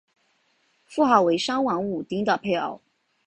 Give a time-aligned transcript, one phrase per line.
[0.83, 2.81] 妇好为商王武丁的配偶。